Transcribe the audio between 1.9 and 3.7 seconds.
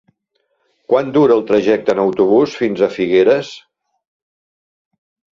en autobús fins a Figueres?